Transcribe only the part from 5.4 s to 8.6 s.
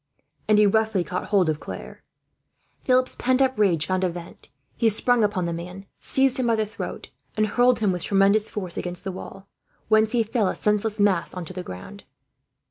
the man, seized him by the throat, and hurled him with tremendous